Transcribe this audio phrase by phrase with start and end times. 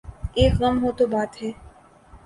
[0.37, 1.49] ایک غم ہو تو بات ہے۔